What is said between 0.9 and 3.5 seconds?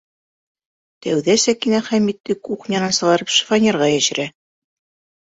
Тәүҙә Сәкинә Хәмитте кухнянан сығарып